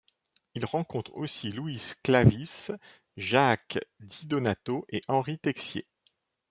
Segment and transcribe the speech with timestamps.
[0.55, 2.69] Il rencontre aussi Louis Sclavis,
[3.17, 5.85] Jacques Di Donato et Henri Texier.